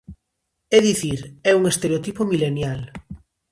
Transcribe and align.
É 0.77 0.79
dicir, 0.89 1.19
é 1.49 1.51
un 1.59 1.63
estereotipo 1.73 2.21
milenial. 2.31 2.81